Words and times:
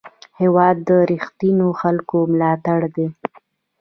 هېواد 0.39 0.75
د 0.87 0.89
رښتینو 1.11 1.67
خلکو 1.81 2.17
ملاتړی 2.31 2.89
دی. 2.95 3.07